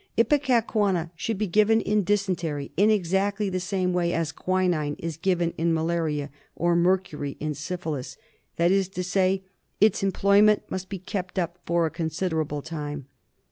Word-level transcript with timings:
Ipecacuanha 0.17 1.11
should 1.15 1.37
be 1.37 1.45
given 1.45 1.79
in 1.79 2.03
dysentery 2.03 2.71
in 2.75 2.89
exactly 2.89 3.51
the 3.51 3.59
same 3.59 3.93
way 3.93 4.13
as 4.13 4.31
quinine 4.31 4.95
is 4.97 5.15
given 5.15 5.53
in 5.59 5.75
malaria 5.75 6.31
or 6.55 6.75
mercury 6.75 7.37
in 7.39 7.53
syphilis; 7.53 8.17
that 8.55 8.71
is 8.71 8.89
to 8.89 9.03
say, 9.03 9.43
its 9.79 10.01
employment 10.01 10.63
must 10.71 10.89
be 10.89 10.97
kept 10.97 11.37
up 11.37 11.59
for 11.67 11.85
a 11.85 11.91
con 11.91 12.09
siderable 12.09 12.63
time. 12.65 13.05